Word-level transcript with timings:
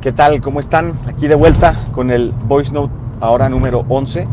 ¿qué 0.00 0.12
tal? 0.12 0.40
¿Cómo 0.40 0.60
están? 0.60 0.98
Aquí 1.08 1.26
de 1.26 1.34
vuelta 1.34 1.74
con 1.92 2.10
el 2.10 2.32
Voice 2.46 2.72
Note 2.72 2.92
ahora 3.20 3.48
número 3.48 3.84
11. 3.88 4.28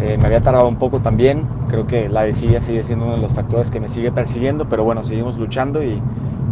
Eh, 0.00 0.16
me 0.18 0.26
había 0.26 0.40
tardado 0.40 0.68
un 0.68 0.76
poco 0.76 1.00
también, 1.00 1.42
creo 1.68 1.88
que 1.88 2.08
la 2.08 2.22
desidia 2.22 2.62
sigue 2.62 2.84
siendo 2.84 3.06
uno 3.06 3.16
de 3.16 3.20
los 3.20 3.32
factores 3.32 3.72
que 3.72 3.80
me 3.80 3.88
sigue 3.88 4.12
persiguiendo, 4.12 4.68
pero 4.68 4.84
bueno, 4.84 5.02
seguimos 5.02 5.36
luchando 5.36 5.82
y, 5.82 6.00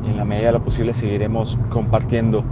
y 0.05 0.11
en 0.11 0.17
la 0.17 0.25
medida 0.25 0.47
de 0.47 0.53
lo 0.55 0.65
posible 0.65 0.93
seguiremos 0.93 1.57
compartiendo. 1.71 2.43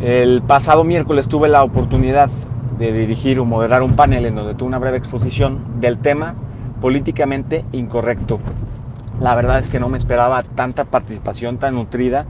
El 0.00 0.42
pasado 0.42 0.84
miércoles 0.84 1.26
tuve 1.26 1.48
la 1.48 1.64
oportunidad 1.64 2.30
de 2.78 2.92
dirigir 2.92 3.40
o 3.40 3.44
moderar 3.44 3.82
un 3.82 3.96
panel 3.96 4.26
en 4.26 4.36
donde 4.36 4.54
tuve 4.54 4.68
una 4.68 4.78
breve 4.78 4.98
exposición 4.98 5.58
del 5.80 5.98
tema 5.98 6.34
políticamente 6.80 7.64
incorrecto. 7.72 8.38
La 9.20 9.34
verdad 9.34 9.58
es 9.58 9.70
que 9.70 9.80
no 9.80 9.88
me 9.88 9.98
esperaba 9.98 10.44
tanta 10.44 10.84
participación 10.84 11.58
tan 11.58 11.74
nutrida 11.74 12.26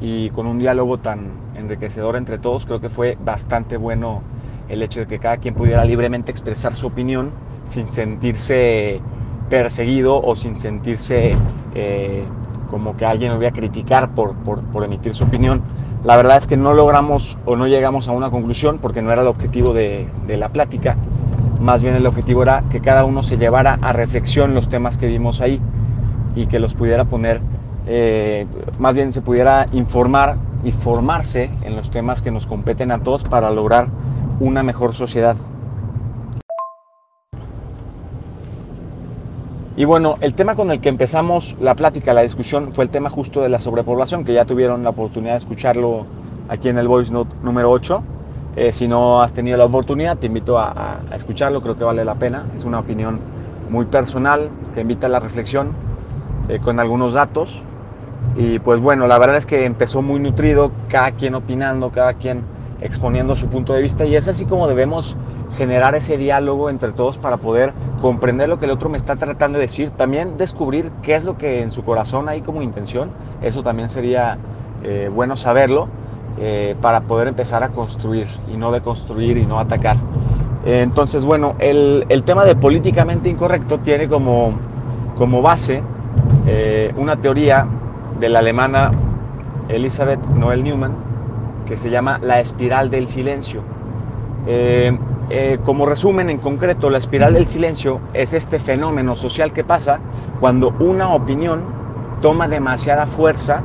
y 0.00 0.30
con 0.30 0.46
un 0.46 0.58
diálogo 0.58 0.98
tan 0.98 1.45
enriquecedor 1.66 2.16
entre 2.16 2.38
todos. 2.38 2.66
Creo 2.66 2.80
que 2.80 2.88
fue 2.88 3.18
bastante 3.22 3.76
bueno 3.76 4.22
el 4.68 4.82
hecho 4.82 5.00
de 5.00 5.06
que 5.06 5.18
cada 5.18 5.36
quien 5.36 5.54
pudiera 5.54 5.84
libremente 5.84 6.30
expresar 6.30 6.74
su 6.74 6.86
opinión 6.86 7.30
sin 7.64 7.86
sentirse 7.86 9.00
perseguido 9.50 10.20
o 10.20 10.34
sin 10.36 10.56
sentirse 10.56 11.36
eh, 11.74 12.24
como 12.70 12.96
que 12.96 13.04
alguien 13.04 13.30
lo 13.30 13.36
voy 13.36 13.46
a 13.46 13.52
criticar 13.52 14.10
por, 14.10 14.34
por, 14.34 14.60
por, 14.64 14.84
emitir 14.84 15.14
su 15.14 15.24
opinión. 15.24 15.62
La 16.04 16.16
verdad 16.16 16.38
es 16.38 16.46
que 16.46 16.56
no 16.56 16.74
logramos 16.74 17.38
o 17.44 17.56
no 17.56 17.66
llegamos 17.66 18.08
a 18.08 18.12
una 18.12 18.30
conclusión 18.30 18.78
porque 18.78 19.02
no 19.02 19.12
era 19.12 19.22
el 19.22 19.28
objetivo 19.28 19.72
de, 19.72 20.08
la 20.28 20.48
plática. 20.48 20.96
Más 21.60 21.82
bien 21.82 21.94
el 21.94 22.06
objetivo 22.06 22.42
era 22.42 22.64
que 22.70 22.80
cada 22.80 23.04
uno 23.04 23.22
se 23.22 23.38
llevara 23.38 23.78
a 23.80 23.92
reflexión 23.92 24.54
los 24.54 24.68
temas 24.68 24.98
que 24.98 25.06
vimos 25.06 25.40
ahí 25.40 25.60
y 26.34 26.46
que 26.46 26.58
los 26.58 26.74
pudiera 26.74 27.04
poner, 27.06 27.40
eh, 27.86 28.46
más 28.78 28.94
bien 28.94 29.10
se 29.10 29.22
pudiera 29.22 29.66
informar 29.72 30.36
y 30.64 30.72
formarse 30.72 31.50
en 31.62 31.76
los 31.76 31.90
temas 31.90 32.22
que 32.22 32.30
nos 32.30 32.46
competen 32.46 32.90
a 32.90 32.98
todos 33.02 33.24
para 33.24 33.50
lograr 33.50 33.88
una 34.40 34.62
mejor 34.62 34.94
sociedad. 34.94 35.36
Y 39.78 39.84
bueno, 39.84 40.16
el 40.22 40.32
tema 40.32 40.54
con 40.54 40.70
el 40.70 40.80
que 40.80 40.88
empezamos 40.88 41.54
la 41.60 41.74
plática, 41.74 42.14
la 42.14 42.22
discusión, 42.22 42.72
fue 42.72 42.84
el 42.84 42.90
tema 42.90 43.10
justo 43.10 43.42
de 43.42 43.50
la 43.50 43.60
sobrepoblación, 43.60 44.24
que 44.24 44.32
ya 44.32 44.46
tuvieron 44.46 44.82
la 44.82 44.90
oportunidad 44.90 45.32
de 45.32 45.38
escucharlo 45.38 46.06
aquí 46.48 46.70
en 46.70 46.78
el 46.78 46.88
Voice 46.88 47.12
Note 47.12 47.34
número 47.42 47.70
8. 47.70 48.02
Eh, 48.56 48.72
si 48.72 48.88
no 48.88 49.20
has 49.20 49.34
tenido 49.34 49.58
la 49.58 49.66
oportunidad, 49.66 50.16
te 50.16 50.28
invito 50.28 50.58
a, 50.58 51.00
escucharlo, 51.12 51.60
creo 51.60 51.76
que 51.76 51.84
vale 51.84 52.06
la 52.06 52.14
pena. 52.14 52.46
Es 52.56 52.64
una 52.64 52.78
opinión 52.78 53.18
muy 53.70 53.84
personal 53.84 54.48
que 54.74 54.80
invita 54.80 55.08
a 55.08 55.10
la 55.10 55.20
reflexión 55.20 55.72
eh, 56.48 56.58
con 56.58 56.80
algunos 56.80 57.12
datos. 57.12 57.62
Y 58.36 58.58
pues 58.58 58.80
bueno, 58.80 59.06
la 59.06 59.18
verdad 59.18 59.36
es 59.36 59.46
que 59.46 59.64
empezó 59.64 60.02
muy 60.02 60.20
nutrido, 60.20 60.70
cada 60.88 61.12
quien 61.12 61.34
opinando, 61.34 61.90
cada 61.90 62.14
quien 62.14 62.42
exponiendo 62.80 63.34
su 63.36 63.48
punto 63.48 63.72
de 63.72 63.80
vista 63.80 64.04
y 64.04 64.14
es 64.16 64.28
así 64.28 64.44
como 64.44 64.68
debemos 64.68 65.16
generar 65.56 65.94
ese 65.94 66.18
diálogo 66.18 66.68
entre 66.68 66.92
todos 66.92 67.16
para 67.16 67.38
poder 67.38 67.72
comprender 68.02 68.50
lo 68.50 68.58
que 68.58 68.66
el 68.66 68.70
otro 68.70 68.90
me 68.90 68.98
está 68.98 69.16
tratando 69.16 69.58
de 69.58 69.62
decir, 69.62 69.90
también 69.90 70.36
descubrir 70.36 70.90
qué 71.02 71.14
es 71.14 71.24
lo 71.24 71.38
que 71.38 71.62
en 71.62 71.70
su 71.70 71.82
corazón 71.82 72.28
hay 72.28 72.42
como 72.42 72.60
intención, 72.60 73.10
eso 73.40 73.62
también 73.62 73.88
sería 73.88 74.36
eh, 74.82 75.10
bueno 75.12 75.36
saberlo 75.36 75.88
eh, 76.38 76.76
para 76.82 77.00
poder 77.00 77.28
empezar 77.28 77.64
a 77.64 77.70
construir 77.70 78.26
y 78.52 78.58
no 78.58 78.70
deconstruir 78.70 79.38
y 79.38 79.46
no 79.46 79.58
atacar. 79.58 79.96
Entonces, 80.66 81.24
bueno, 81.24 81.54
el, 81.60 82.04
el, 82.08 82.24
tema 82.24 82.44
de 82.44 82.56
políticamente 82.56 83.28
incorrecto 83.28 83.78
tiene 83.78 84.08
como, 84.08 84.52
como 85.16 85.40
base 85.40 85.80
eh, 86.46 86.92
una 86.96 87.16
teoría 87.16 87.66
de 88.18 88.28
la 88.28 88.38
alemana 88.40 88.90
Elisabeth 89.68 90.24
Noel 90.28 90.62
Newman 90.62 90.92
que 91.66 91.76
se 91.76 91.90
llama 91.90 92.18
la 92.22 92.40
espiral 92.40 92.90
del 92.90 93.08
silencio. 93.08 93.60
Eh, 94.46 94.96
eh, 95.28 95.58
como 95.64 95.84
resumen 95.86 96.30
en 96.30 96.38
concreto, 96.38 96.88
la 96.88 96.98
espiral 96.98 97.34
del 97.34 97.46
silencio 97.46 98.00
es 98.14 98.32
este 98.32 98.58
fenómeno 98.58 99.16
social 99.16 99.52
que 99.52 99.64
pasa 99.64 99.98
cuando 100.38 100.72
una 100.78 101.12
opinión 101.12 101.62
toma 102.22 102.46
demasiada 102.48 103.06
fuerza 103.06 103.62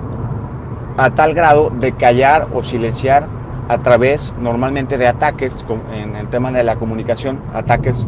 a 0.97 1.11
tal 1.11 1.34
grado 1.34 1.69
de 1.69 1.94
callar 1.94 2.47
o 2.53 2.63
silenciar 2.63 3.28
a 3.69 3.78
través 3.78 4.34
normalmente 4.41 4.97
de 4.97 5.07
ataques 5.07 5.66
en 5.94 6.16
el 6.16 6.28
tema 6.28 6.51
de 6.51 6.63
la 6.63 6.75
comunicación, 6.75 7.40
ataques 7.53 8.07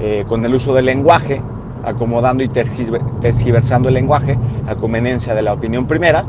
eh, 0.00 0.24
con 0.26 0.44
el 0.44 0.54
uso 0.54 0.74
del 0.74 0.86
lenguaje, 0.86 1.40
acomodando 1.84 2.42
y 2.42 2.48
tergiversando 2.48 3.88
el 3.88 3.94
lenguaje 3.94 4.38
a 4.66 4.74
conveniencia 4.76 5.34
de 5.34 5.42
la 5.42 5.52
opinión 5.52 5.86
primera 5.86 6.24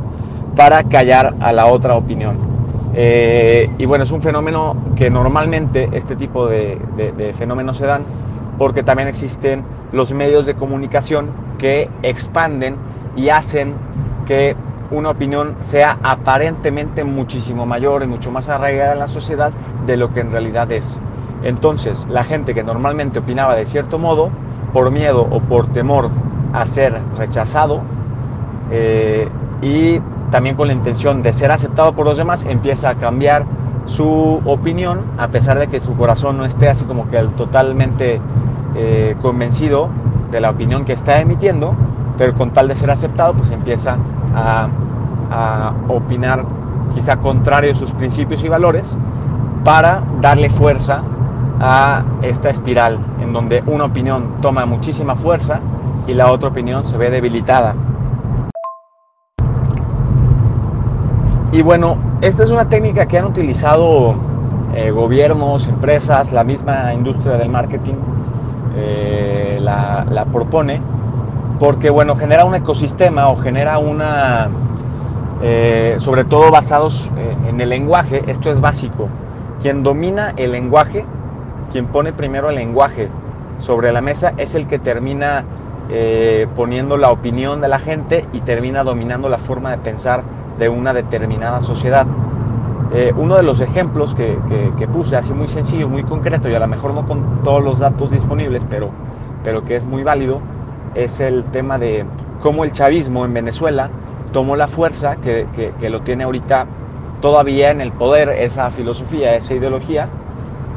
para 0.55 0.83
callar 0.83 1.35
a 1.39 1.51
la 1.51 1.67
otra 1.67 1.95
opinión. 1.95 2.38
Eh, 2.93 3.69
y 3.77 3.85
bueno, 3.85 4.05
es 4.05 4.11
un 4.11 4.21
fenómeno 4.21 4.75
que 4.95 5.09
normalmente 5.09 5.89
este 5.91 6.16
tipo 6.16 6.47
de, 6.47 6.79
de, 6.95 7.11
de, 7.11 7.33
fenómenos 7.33 7.77
se 7.77 7.85
dan 7.85 8.03
porque 8.57 8.83
también 8.83 9.09
existen 9.09 9.63
los 9.91 10.13
medios 10.13 10.45
de 10.45 10.55
comunicación 10.55 11.29
que 11.57 11.89
expanden 12.03 12.77
y 13.17 13.29
hacen 13.29 13.73
que 14.25 14.55
una 14.91 15.09
opinión 15.09 15.55
sea 15.61 15.97
aparentemente 16.03 17.03
muchísimo 17.03 17.66
mayor 17.66 18.03
y 18.03 18.07
mucho 18.07 18.31
más 18.31 18.49
arraigada 18.49 18.93
en 18.93 18.99
la 18.99 19.07
sociedad 19.07 19.51
de 19.85 19.97
lo 19.97 20.13
que 20.13 20.22
en 20.22 20.31
realidad 20.31 20.72
es. 20.72 20.99
Entonces, 21.43 22.07
la 22.09 22.23
gente 22.23 22.53
que 22.53 22.63
normalmente 22.63 23.19
opinaba 23.19 23.55
de 23.55 23.66
cierto 23.66 23.99
modo, 23.99 24.29
por 24.75 24.91
miedo 24.91 25.25
o 25.31 25.39
por 25.39 25.67
temor 25.67 26.09
a 26.51 26.65
ser 26.65 26.99
rechazado 27.17 27.79
eh, 28.69 29.29
y 29.61 30.01
también 30.31 30.57
con 30.57 30.67
la 30.67 30.73
intención 30.73 31.21
de 31.21 31.31
ser 31.31 31.49
aceptado 31.49 31.93
por 31.93 32.05
los 32.05 32.17
demás, 32.17 32.43
empieza 32.43 32.89
a 32.89 32.95
cambiar 32.95 33.45
su 33.85 34.41
opinión 34.43 34.99
a 35.17 35.29
pesar 35.29 35.59
de 35.59 35.67
que 35.67 35.79
su 35.79 35.95
corazón 35.95 36.37
no 36.37 36.43
esté 36.43 36.67
así 36.67 36.83
como 36.83 37.09
que 37.09 37.17
totalmente 37.37 38.19
eh, 38.75 39.15
convencido 39.21 39.87
de 40.29 40.41
la 40.41 40.49
opinión 40.49 40.83
que 40.83 40.91
está 40.91 41.21
emitiendo, 41.21 41.73
pero 42.17 42.33
con 42.33 42.51
tal 42.51 42.67
de 42.67 42.75
ser 42.75 42.91
aceptado, 42.91 43.33
pues 43.33 43.51
empieza 43.51 43.95
a, 44.35 44.67
a 45.31 45.73
opinar 45.87 46.43
quizá 46.93 47.15
contrario 47.15 47.71
a 47.71 47.75
sus 47.75 47.93
principios 47.93 48.43
y 48.43 48.49
valores 48.49 48.97
para 49.63 50.03
darle 50.19 50.49
fuerza 50.49 51.01
a 51.59 52.03
esta 52.21 52.49
espiral 52.49 52.99
en 53.21 53.33
donde 53.33 53.63
una 53.66 53.85
opinión 53.85 54.41
toma 54.41 54.66
muchísima 54.66 55.16
fuerza 55.16 55.59
y 56.07 56.13
la 56.13 56.31
otra 56.31 56.49
opinión 56.49 56.83
se 56.83 56.97
ve 56.97 57.09
debilitada. 57.09 57.75
Y 61.51 61.61
bueno, 61.61 61.97
esta 62.21 62.43
es 62.43 62.51
una 62.51 62.67
técnica 62.67 63.05
que 63.05 63.17
han 63.17 63.25
utilizado 63.25 64.16
eh, 64.73 64.91
gobiernos, 64.91 65.67
empresas, 65.67 66.33
la 66.33 66.43
misma 66.43 66.93
industria 66.93 67.38
del 67.38 67.49
marketing 67.49 67.93
eh, 68.75 69.57
la, 69.61 70.05
la, 70.09 70.25
propone, 70.25 70.81
porque 71.59 71.89
bueno, 71.89 72.17
genera 72.17 72.43
un 72.43 72.55
ecosistema 72.55 73.29
o 73.29 73.37
genera 73.37 73.77
una, 73.77 74.49
eh, 75.41 75.95
sobre 75.97 76.25
todo 76.25 76.51
basados 76.51 77.09
en 77.47 77.61
el 77.61 77.69
lenguaje, 77.69 78.23
esto 78.27 78.51
es 78.51 78.59
básico, 78.59 79.07
quien 79.61 79.81
domina 79.81 80.33
el 80.35 80.51
lenguaje 80.51 81.05
quien 81.71 81.87
pone 81.87 82.13
primero 82.13 82.49
el 82.49 82.55
lenguaje 82.55 83.09
sobre 83.57 83.91
la 83.91 84.01
mesa 84.01 84.33
es 84.37 84.55
el 84.55 84.67
que 84.67 84.79
termina 84.79 85.45
eh, 85.89 86.47
poniendo 86.55 86.97
la 86.97 87.11
opinión 87.11 87.61
de 87.61 87.67
la 87.67 87.79
gente 87.79 88.25
y 88.33 88.41
termina 88.41 88.83
dominando 88.83 89.29
la 89.29 89.37
forma 89.37 89.71
de 89.71 89.77
pensar 89.77 90.23
de 90.57 90.67
una 90.67 90.93
determinada 90.93 91.61
sociedad. 91.61 92.05
Eh, 92.93 93.13
uno 93.15 93.35
de 93.35 93.43
los 93.43 93.61
ejemplos 93.61 94.15
que, 94.15 94.37
que, 94.77 94.87
puse, 94.87 95.15
así 95.15 95.33
muy 95.33 95.47
sencillo, 95.47 95.87
muy 95.89 96.03
concreto, 96.03 96.49
y 96.49 96.55
a 96.55 96.59
lo 96.59 96.67
mejor 96.67 96.93
no 96.93 97.05
con 97.05 97.43
todos 97.43 97.63
los 97.63 97.79
datos 97.79 98.11
disponibles, 98.11 98.65
pero, 98.69 98.89
pero 99.43 99.65
que 99.65 99.75
es 99.75 99.85
muy 99.85 100.03
válido, 100.03 100.39
es 100.93 101.19
el 101.19 101.43
tema 101.45 101.77
de 101.77 102.05
cómo 102.41 102.63
el 102.63 102.71
chavismo 102.71 103.25
en 103.25 103.33
Venezuela 103.33 103.90
tomó 104.31 104.55
la 104.55 104.67
fuerza 104.67 105.17
que, 105.17 105.47
que 105.79 105.90
lo 105.90 106.01
tiene 106.01 106.23
ahorita 106.23 106.66
todavía 107.22 107.72
en 107.72 107.81
el 107.81 107.91
poder, 107.91 108.29
esa 108.29 108.69
filosofía, 108.69 109.35
esa 109.35 109.53
ideología, 109.53 110.07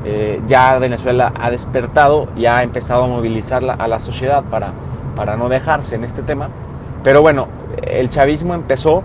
eh, 0.04 0.40
ya 0.46 0.78
Venezuela 0.78 1.32
ha 1.38 1.50
despertado 1.50 2.28
y 2.36 2.46
ha 2.46 2.62
empezado 2.62 3.04
a 3.04 3.06
movilizar 3.08 3.62
a 3.64 3.88
la 3.88 3.98
sociedad 3.98 4.44
para, 4.44 4.72
para 5.16 5.36
no 5.36 5.48
dejarse 5.48 5.96
en 5.96 6.04
este 6.04 6.22
tema. 6.22 6.48
Pero 7.02 7.22
bueno, 7.22 7.48
el 7.82 8.10
chavismo 8.10 8.54
empezó 8.54 9.02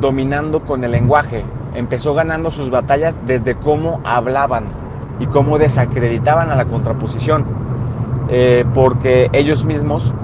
dominando 0.00 0.60
con 0.60 0.84
el 0.84 0.92
lenguaje, 0.92 1.44
empezó 1.74 2.14
ganando 2.14 2.50
sus 2.50 2.70
batallas 2.70 3.20
desde 3.26 3.54
cómo 3.54 4.00
hablaban 4.04 4.66
y 5.20 5.26
cómo 5.26 5.58
desacreditaban 5.58 6.50
a 6.50 6.56
la 6.56 6.64
contraposición, 6.66 7.44
eh, 8.28 8.64
porque 8.74 9.28
ellos 9.32 9.64
mismos 9.64 10.14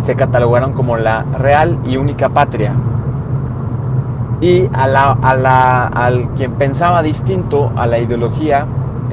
se 0.00 0.16
catalogaron 0.16 0.72
como 0.72 0.96
la 0.96 1.24
real 1.38 1.78
y 1.84 1.96
única 1.96 2.28
patria. 2.28 2.72
Y 4.40 4.68
a 4.72 4.86
la, 4.86 5.12
a 5.12 5.34
la, 5.34 5.86
al 5.86 6.30
quien 6.34 6.52
pensaba 6.52 7.02
distinto 7.02 7.72
a 7.74 7.86
la 7.86 7.98
ideología 7.98 8.66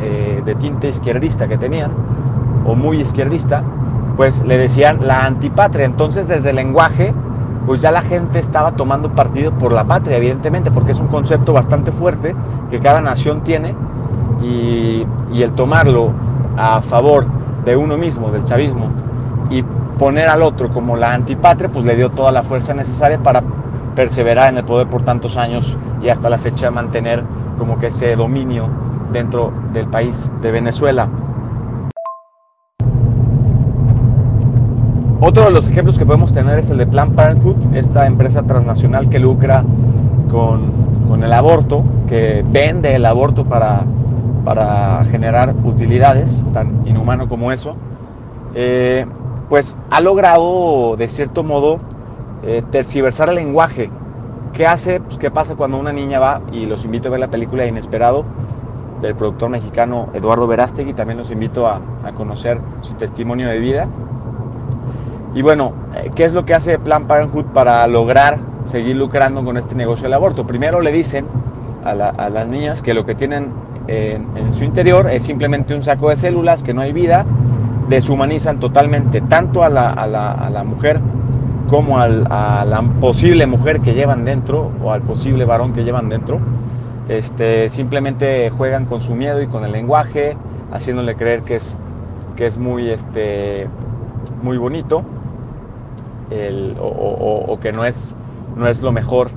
eh, 0.04 0.42
de 0.46 0.56
tinte 0.56 0.90
izquierdista 0.90 1.48
que 1.48 1.58
tenían, 1.58 1.92
o 2.66 2.76
muy 2.76 3.02
izquierdista, 3.02 3.64
pues 4.18 4.44
le 4.46 4.58
decían 4.58 5.00
la 5.02 5.26
antipatria. 5.26 5.86
Entonces 5.86 6.28
desde 6.28 6.52
el 6.52 6.58
lenguaje, 6.58 7.14
pues 7.66 7.82
ya 7.82 7.92
la 7.92 8.02
gente 8.02 8.40
estaba 8.40 8.74
tomando 8.74 9.10
partido 9.10 9.52
por 9.52 9.72
la 9.72 9.84
patria, 9.86 10.18
evidentemente, 10.18 10.72
porque 10.72 10.92
es 10.92 11.00
un 11.00 11.08
concepto 11.08 11.54
bastante 11.54 11.92
fuerte 11.92 12.36
que 12.70 12.80
cada 12.80 13.02
nación 13.02 13.42
tiene 13.42 13.76
y, 14.42 15.06
y 15.32 15.42
el 15.42 15.54
tomarlo 15.54 16.12
a 16.58 16.82
favor 16.82 17.26
de 17.66 17.76
uno 17.76 17.98
mismo, 17.98 18.30
del 18.32 18.44
chavismo, 18.44 18.88
y 19.50 19.64
poner 19.98 20.28
al 20.28 20.42
otro 20.42 20.70
como 20.74 20.98
la 20.98 21.14
antipatria, 21.14 21.70
pues 21.70 21.86
le 21.86 21.96
dio 21.96 22.10
toda 22.10 22.32
la 22.32 22.44
fuerza 22.44 22.74
necesaria 22.74 23.20
para 23.20 23.42
perseverar 23.96 24.52
en 24.52 24.58
el 24.58 24.64
poder 24.66 24.88
por 24.88 25.04
tantos 25.04 25.38
años 25.38 25.78
y 26.02 26.10
hasta 26.10 26.30
la 26.30 26.38
fecha 26.38 26.72
mantener 26.72 27.24
como 27.58 27.80
que 27.80 27.88
ese 27.88 28.16
dominio 28.16 28.68
dentro 29.14 29.54
del 29.72 29.88
país 29.88 30.30
de 30.42 30.52
Venezuela. 30.52 31.08
Otro 35.22 35.46
de 35.46 35.52
los 35.52 35.70
ejemplos 35.70 35.98
que 35.98 36.06
podemos 36.06 36.34
tener 36.34 36.60
es 36.60 36.70
el 36.70 36.78
de 36.80 36.86
Planned 36.86 37.16
Parenthood, 37.16 37.56
esta 37.76 38.06
empresa 38.08 38.44
transnacional 38.44 39.08
que 39.10 39.20
lucra 39.20 39.64
con, 40.30 40.70
con 41.08 41.24
el 41.24 41.32
aborto, 41.32 41.84
que 42.10 42.44
vende 42.46 42.94
el 42.94 43.06
aborto 43.06 43.46
para, 43.46 43.86
para 44.44 45.06
generar 45.06 45.56
utilidades, 45.64 46.44
tan 46.52 46.86
inhumano 46.86 47.30
como 47.30 47.54
eso, 47.54 47.78
eh, 48.54 49.06
pues 49.48 49.78
ha 49.90 50.02
logrado 50.02 50.98
de 50.98 51.08
cierto 51.08 51.44
modo 51.44 51.80
eh, 52.44 52.62
terciversar 52.72 53.30
el 53.30 53.36
lenguaje. 53.36 53.90
¿Qué 54.52 54.68
hace? 54.68 55.00
Pues, 55.00 55.18
¿Qué 55.18 55.32
pasa 55.32 55.56
cuando 55.56 55.78
una 55.78 55.94
niña 55.94 56.20
va? 56.20 56.42
Y 56.52 56.66
los 56.66 56.84
invito 56.84 57.08
a 57.08 57.12
ver 57.12 57.22
la 57.22 57.30
película 57.30 57.66
Inesperado 57.66 58.26
del 59.04 59.16
productor 59.16 59.50
mexicano 59.50 60.10
Eduardo 60.14 60.48
Verástegui. 60.48 60.94
También 60.94 61.20
los 61.20 61.30
invito 61.30 61.68
a, 61.68 61.80
a 62.04 62.12
conocer 62.14 62.60
su 62.82 62.94
testimonio 62.96 63.48
de 63.50 63.60
vida. 63.60 63.88
Y 65.36 65.42
bueno, 65.42 65.74
eh, 65.96 66.12
¿qué 66.16 66.24
es 66.24 66.34
lo 66.34 66.46
que 66.46 66.54
hace 66.54 66.80
Plan 66.80 67.06
Parenthood 67.06 67.46
para 67.54 67.86
lograr 67.88 68.40
seguir 68.66 68.96
lucrando 68.96 69.44
con 69.44 69.58
este 69.58 69.76
negocio 69.76 70.04
del 70.04 70.14
aborto? 70.14 70.48
Primero 70.48 70.82
le 70.82 70.92
dicen 70.92 71.26
a, 71.84 71.94
la, 71.94 72.10
a 72.10 72.30
las 72.30 72.48
niñas 72.48 72.82
que 72.82 72.94
lo 72.94 73.06
que 73.06 73.16
tienen 73.16 73.52
en, 73.88 74.54
su 74.54 74.64
interior 74.64 75.10
es 75.10 75.24
simplemente 75.24 75.76
un 75.76 75.84
saco 75.84 76.10
de 76.10 76.16
células, 76.16 76.64
que 76.64 76.74
no 76.74 76.82
hay 76.82 76.94
vida, 76.94 77.26
deshumanizan 77.90 78.60
totalmente 78.60 79.22
tanto 79.22 79.64
a 79.64 79.70
la, 79.70 79.90
a 79.90 80.08
la, 80.08 80.32
a 80.32 80.50
la 80.50 80.64
mujer 80.64 81.00
como 81.70 82.00
al, 82.00 82.26
a 82.30 82.66
la 82.66 82.82
posible 82.82 83.48
mujer 83.48 83.82
que 83.82 83.94
llevan 83.94 84.26
dentro 84.26 84.72
o 84.84 84.92
al 84.92 85.02
posible 85.02 85.46
varón 85.46 85.74
que 85.74 85.84
llevan 85.84 86.10
dentro. 86.10 86.40
Este, 87.10 87.70
simplemente 87.70 88.50
juegan 88.50 88.86
con 88.86 89.02
su 89.02 89.16
miedo 89.16 89.42
y 89.42 89.48
con 89.48 89.66
el 89.66 89.72
lenguaje, 89.72 90.38
haciéndole 90.72 91.16
creer 91.16 91.42
que 91.42 91.56
es, 91.56 91.78
que 92.36 92.46
es 92.46 92.58
muy, 92.58 92.90
este, 92.90 93.68
muy 94.42 94.58
bonito 94.58 95.04
el, 96.32 96.76
o, 96.80 97.58
que 97.62 97.72
no 97.72 97.86
es, 97.86 98.16
no 98.56 98.68
es 98.68 98.82
lo 98.82 98.92
mejor 98.92 99.32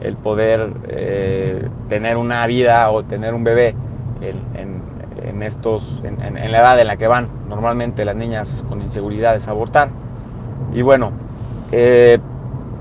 el 0.00 0.16
poder 0.16 0.72
eh, 0.88 1.68
tener 1.88 2.16
una 2.16 2.46
vida 2.46 2.90
o 2.90 3.02
tener 3.04 3.34
un 3.34 3.44
bebé 3.44 3.74
en, 4.20 4.82
en, 5.24 5.42
estos, 5.42 6.02
en, 6.04 6.36
en, 6.36 6.52
la 6.52 6.60
edad 6.60 6.80
en 6.80 6.86
la 6.86 6.96
que 6.96 7.06
van 7.06 7.28
normalmente 7.48 8.04
las 8.04 8.16
niñas 8.16 8.64
con 8.68 8.80
inseguridades 8.82 9.46
a 9.48 9.52
abortar. 9.52 9.88
Y 10.74 10.82
bueno, 10.82 11.12
eh, 11.72 12.18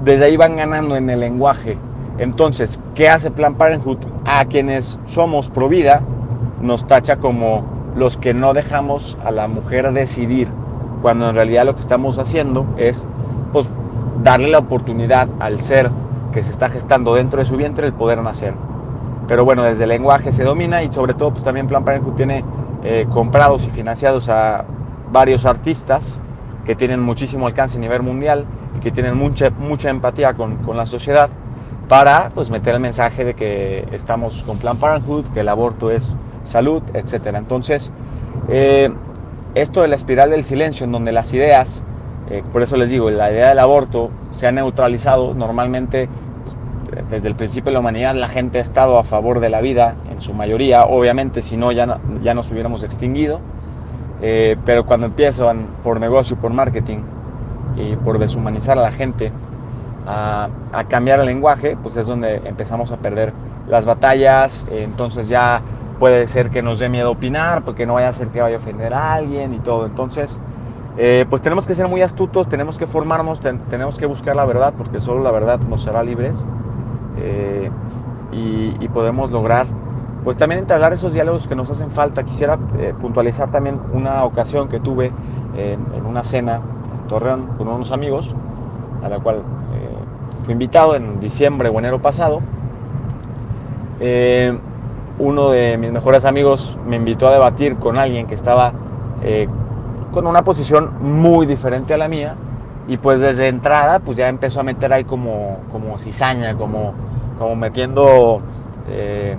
desde 0.03 0.25
ahí 0.25 0.37
van 0.37 0.55
ganando 0.57 0.95
en 0.95 1.09
el 1.09 1.19
lenguaje. 1.19 1.77
Entonces, 2.17 2.81
¿qué 2.95 3.09
hace 3.09 3.29
Plan 3.31 3.55
Parenthood? 3.55 3.99
A 4.25 4.45
quienes 4.45 4.99
somos 5.05 5.49
pro 5.49 5.69
vida, 5.69 6.01
nos 6.61 6.87
tacha 6.87 7.17
como 7.17 7.63
los 7.95 8.17
que 8.17 8.33
no 8.33 8.53
dejamos 8.53 9.17
a 9.23 9.31
la 9.31 9.47
mujer 9.47 9.91
decidir, 9.93 10.47
cuando 11.01 11.29
en 11.29 11.35
realidad 11.35 11.65
lo 11.65 11.75
que 11.75 11.81
estamos 11.81 12.17
haciendo 12.17 12.65
es 12.77 13.05
pues, 13.53 13.71
darle 14.23 14.49
la 14.49 14.59
oportunidad 14.59 15.29
al 15.39 15.61
ser 15.61 15.91
que 16.31 16.43
se 16.43 16.51
está 16.51 16.69
gestando 16.69 17.13
dentro 17.13 17.39
de 17.39 17.45
su 17.45 17.55
vientre 17.55 17.85
el 17.85 17.93
poder 17.93 18.21
nacer. 18.21 18.53
Pero 19.27 19.45
bueno, 19.45 19.63
desde 19.63 19.83
el 19.83 19.89
lenguaje 19.89 20.31
se 20.31 20.43
domina 20.43 20.83
y 20.83 20.91
sobre 20.91 21.13
todo 21.13 21.31
pues 21.31 21.43
también 21.43 21.67
Plan 21.67 21.83
Parenthood 21.83 22.13
tiene 22.13 22.43
eh, 22.83 23.05
comprados 23.13 23.65
y 23.65 23.69
financiados 23.69 24.29
a 24.29 24.65
varios 25.11 25.45
artistas 25.45 26.19
que 26.65 26.75
tienen 26.75 27.01
muchísimo 27.01 27.47
alcance 27.47 27.77
a 27.77 27.81
nivel 27.81 28.01
mundial 28.01 28.45
y 28.75 28.79
que 28.79 28.91
tienen 28.91 29.17
mucha, 29.17 29.49
mucha 29.49 29.89
empatía 29.89 30.33
con, 30.33 30.57
con 30.57 30.77
la 30.77 30.85
sociedad 30.85 31.29
para 31.87 32.29
pues, 32.33 32.49
meter 32.49 32.73
el 32.73 32.79
mensaje 32.79 33.23
de 33.23 33.33
que 33.33 33.87
estamos 33.91 34.43
con 34.43 34.57
Plan 34.57 34.77
Parenthood, 34.77 35.25
que 35.33 35.41
el 35.41 35.49
aborto 35.49 35.91
es 35.91 36.15
salud, 36.43 36.81
etc. 36.93 37.35
Entonces, 37.35 37.91
eh, 38.49 38.89
esto 39.55 39.81
de 39.81 39.87
la 39.87 39.95
espiral 39.95 40.29
del 40.29 40.43
silencio, 40.43 40.85
en 40.85 40.91
donde 40.91 41.11
las 41.11 41.33
ideas, 41.33 41.83
eh, 42.29 42.43
por 42.51 42.61
eso 42.61 42.77
les 42.77 42.89
digo, 42.89 43.09
la 43.09 43.31
idea 43.31 43.49
del 43.49 43.59
aborto 43.59 44.09
se 44.31 44.47
ha 44.47 44.51
neutralizado, 44.51 45.33
normalmente 45.33 46.09
pues, 46.89 47.09
desde 47.09 47.27
el 47.27 47.35
principio 47.35 47.69
de 47.69 47.73
la 47.73 47.79
humanidad 47.79 48.15
la 48.15 48.27
gente 48.27 48.59
ha 48.59 48.61
estado 48.61 48.99
a 48.99 49.03
favor 49.03 49.39
de 49.39 49.49
la 49.49 49.61
vida, 49.61 49.95
en 50.11 50.21
su 50.21 50.33
mayoría, 50.33 50.83
obviamente 50.83 51.41
si 51.41 51.57
no 51.57 51.71
ya, 51.71 51.99
ya 52.21 52.33
nos 52.33 52.51
hubiéramos 52.51 52.83
extinguido, 52.83 53.39
eh, 54.21 54.57
pero 54.65 54.85
cuando 54.85 55.05
empiezan 55.05 55.67
por 55.83 55.99
negocio, 55.99 56.37
por 56.37 56.51
marketing, 56.51 56.99
y 57.77 57.95
por 57.95 58.17
deshumanizar 58.17 58.77
a 58.77 58.81
la 58.81 58.91
gente, 58.91 59.31
a, 60.07 60.50
a, 60.71 60.83
cambiar 60.86 61.19
el 61.19 61.25
lenguaje, 61.27 61.77
pues 61.81 61.98
es 61.98 62.07
donde 62.07 62.38
empezamos 62.45 62.92
a 62.92 62.98
perder 62.98 63.33
las 63.68 63.86
batallas, 63.86 64.65
entonces 64.71 65.27
ya 65.27 65.62
puede 66.00 66.27
ser 66.27 66.50
que 66.50 66.62
nos 66.62 66.80
dé 66.80 66.89
miedo 66.89 67.12
opinar, 67.12 67.63
porque 67.63 67.86
no 67.86 67.95
vaya 67.95 68.09
a 68.09 68.13
ser 68.13 68.30
que 68.30 68.42
vaya 68.42 68.56
a 68.56 68.59
ofender 68.59 68.94
a 68.94 69.13
alguien 69.13 69.54
y 69.54 69.59
todo, 69.59 69.86
entonces 69.86 70.39
eh, 71.00 71.27
pues 71.30 71.44
tenemos 71.44 71.68
que 71.68 71.75
ser 71.75 71.88
muy 71.88 72.01
astutos, 72.01 72.50
tenemos 72.50 72.80
que 72.80 72.88
formarnos, 72.88 73.39
ten, 73.39 73.59
tenemos 73.69 74.00
que 74.00 74.07
buscar 74.07 74.36
la 74.36 74.45
verdad, 74.45 74.74
porque 74.75 75.00
solo 75.00 75.21
la 75.21 75.30
verdad 75.31 75.59
nos 75.59 75.88
hará 75.88 76.01
libres 76.01 76.44
eh, 77.19 77.69
y, 78.31 78.75
y, 78.80 78.88
podemos 78.89 79.30
lograr 79.30 79.68
pues 80.24 80.38
también 80.38 80.62
entablar 80.62 80.94
esos 80.94 81.13
diálogos 81.13 81.48
que 81.48 81.56
nos 81.56 81.69
hacen 81.69 81.92
falta. 81.92 82.24
Quisiera 82.24 82.57
eh, 82.80 82.95
puntualizar 83.00 83.50
también 83.51 83.80
una 83.94 84.24
ocasión 84.25 84.69
que 84.69 84.80
tuve 84.80 85.12
en, 85.56 85.80
en 85.95 86.06
una 86.06 86.24
cena 86.24 86.62
Torreón 87.07 87.45
con 87.57 87.68
unos 87.68 87.92
amigos, 87.92 88.33
a 89.04 89.07
la 89.07 89.19
cual 89.19 89.44
fui 90.47 90.53
invitado 90.53 90.95
en 90.95 91.19
diciembre 91.19 91.67
o 91.67 91.77
enero 91.77 92.01
pasado. 92.01 92.39
Eh, 93.99 94.57
uno 95.19 95.49
de 95.49 95.77
mis 95.77 95.91
mejores 95.91 96.23
amigos 96.23 96.77
me 96.88 96.95
invitó 96.95 97.27
a 97.27 97.33
debatir 97.33 97.75
con 97.75 97.97
alguien 97.97 98.27
que 98.27 98.35
estaba 98.35 98.71
eh, 99.23 99.49
con 100.13 100.25
una 100.25 100.44
posición 100.44 100.91
muy 101.01 101.45
diferente 101.47 101.94
a 101.94 101.97
la 101.97 102.07
mía 102.07 102.35
y 102.88 102.95
pues 102.95 103.19
desde 103.19 103.49
entrada 103.49 103.99
pues 103.99 104.15
ya 104.15 104.29
empezó 104.29 104.61
a 104.61 104.63
meter 104.63 104.94
ahí 104.94 105.03
como, 105.03 105.57
como 105.69 105.99
cizaña, 105.99 106.56
como, 106.56 106.94
como 107.37 107.57
metiendo 107.57 108.42
eh, 108.87 109.35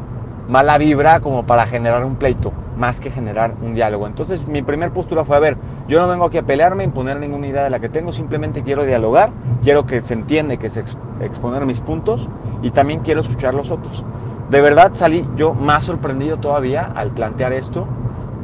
mala 0.48 0.78
vibra 0.78 1.20
como 1.20 1.44
para 1.44 1.66
generar 1.66 2.04
un 2.04 2.16
pleito 2.16 2.52
más 2.76 3.00
que 3.00 3.10
generar 3.10 3.54
un 3.60 3.74
diálogo. 3.74 4.06
Entonces 4.06 4.46
mi 4.46 4.62
primer 4.62 4.90
postura 4.92 5.24
fue, 5.24 5.36
a 5.36 5.40
ver, 5.40 5.56
yo 5.88 6.00
no 6.00 6.08
vengo 6.08 6.24
aquí 6.24 6.38
a 6.38 6.42
pelearme, 6.42 6.84
imponer 6.84 7.18
ninguna 7.18 7.48
idea 7.48 7.64
de 7.64 7.70
la 7.70 7.80
que 7.80 7.88
tengo, 7.88 8.12
simplemente 8.12 8.62
quiero 8.62 8.84
dialogar, 8.84 9.30
quiero 9.62 9.84
que 9.84 10.00
se 10.02 10.14
entiende, 10.14 10.58
que 10.58 10.70
se 10.70 10.84
exponer 11.20 11.66
mis 11.66 11.80
puntos 11.80 12.28
y 12.62 12.70
también 12.70 13.00
quiero 13.00 13.20
escuchar 13.20 13.54
los 13.54 13.70
otros. 13.70 14.04
De 14.48 14.60
verdad 14.60 14.92
salí 14.94 15.28
yo 15.36 15.52
más 15.52 15.84
sorprendido 15.84 16.38
todavía 16.38 16.90
al 16.94 17.10
plantear 17.10 17.52
esto 17.52 17.86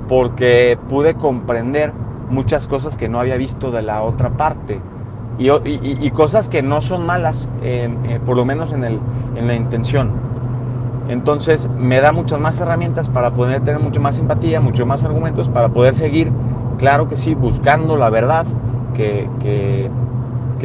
porque 0.09 0.79
pude 0.91 1.15
comprender 1.15 1.93
muchas 2.29 2.67
cosas 2.67 2.97
que 2.97 3.09
no 3.09 3.21
había 3.21 3.37
visto 3.37 3.71
de 3.71 3.83
la 3.83 4.03
otra 4.03 4.31
parte 4.31 4.81
y, 5.39 6.11
cosas 6.11 6.49
que 6.49 6.63
no 6.63 6.81
son 6.81 7.07
malas, 7.07 7.49
eh, 7.63 8.21
por 8.25 8.37
lo 8.37 8.45
menos 8.45 8.73
en, 8.73 8.85
el, 8.85 9.01
en 9.35 9.47
la 9.47 9.55
intención. 9.55 10.34
Entonces 11.09 11.69
me 11.79 12.01
da 12.01 12.13
muchas 12.13 12.41
más 12.41 12.59
herramientas 12.61 13.09
para 13.09 13.33
poder 13.33 13.61
tener 13.61 13.81
mucho 13.81 14.01
más 14.01 14.17
simpatía, 14.17 14.61
mucho 14.61 14.87
más 14.87 15.05
argumentos 15.05 15.49
para 15.49 15.69
poder 15.69 15.95
seguir, 15.95 16.31
claro 16.79 17.09
que 17.09 17.17
sí, 17.17 17.35
buscando 17.35 17.97
la 17.97 18.11
verdad 18.11 18.47
que, 18.95 19.29
que, 19.41 19.91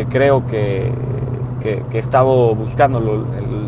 creo 0.09 0.47
que, 0.47 0.93
que, 1.59 1.83
he 1.91 1.99
estado 1.99 2.55
buscando 2.55 2.99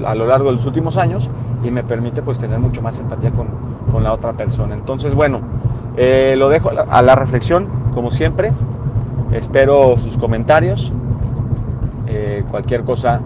a 0.05 0.15
lo 0.15 0.25
largo 0.25 0.47
de 0.47 0.55
los 0.55 0.65
últimos 0.65 0.97
años 0.97 1.29
y 1.63 1.71
me 1.71 1.83
permite 1.83 2.21
pues 2.21 2.39
tener 2.39 2.59
mucho 2.59 2.81
más 2.81 2.97
empatía 2.99 3.31
con, 3.31 3.47
con 3.91 4.03
la 4.03 4.13
otra 4.13 4.33
persona. 4.33 4.73
Entonces, 4.73 5.13
bueno, 5.13 5.41
eh, 5.97 6.35
lo 6.37 6.47
dejo 6.47 6.69
a 6.69 6.73
la, 6.73 6.81
a 6.83 7.01
la, 7.01 7.15
reflexión, 7.15 7.67
como 7.93 8.11
siempre. 8.11 8.53
Espero 9.33 9.97
sus 9.97 10.17
comentarios. 10.17 10.91
Eh, 12.07 12.43
cualquier 12.49 12.83
cosa 12.83 13.21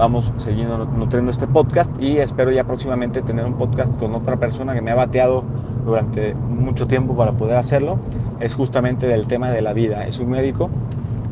vamos 0.00 0.32
siguiendo 0.38 0.86
nutriendo 0.86 1.30
este 1.30 1.46
podcast 1.46 1.94
y 2.00 2.16
espero 2.16 2.50
ya 2.50 2.64
próximamente 2.64 3.20
tener 3.20 3.44
un 3.44 3.58
podcast 3.58 3.94
con 3.98 4.14
otra 4.14 4.38
persona 4.38 4.72
que 4.72 4.80
me 4.80 4.90
ha 4.90 4.94
bateado 4.94 5.44
durante 5.84 6.32
mucho 6.32 6.86
tiempo 6.86 7.14
para 7.14 7.32
poder 7.32 7.58
hacerlo. 7.58 7.98
Es 8.40 8.54
justamente 8.54 9.06
del 9.06 9.26
tema 9.26 9.50
de 9.50 9.60
la 9.60 9.74
vida. 9.74 10.06
Es 10.06 10.18
un 10.18 10.30
médico. 10.30 10.70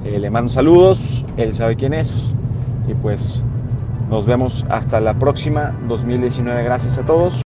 Eh, 0.05 0.19
le 0.19 0.29
mando 0.29 0.51
saludos. 0.51 1.25
Él 1.39 1.55
sabe 1.55 1.77
quién 1.77 1.95
es. 1.95 2.35
Y 2.87 2.93
pues 2.93 3.43
nos 4.11 4.27
vemos 4.27 4.67
hasta 4.69 5.01
la 5.01 5.15
próxima 5.15 5.75
2019. 5.89 6.63
Gracias 6.63 6.99
a 6.99 7.07
todos. 7.07 7.35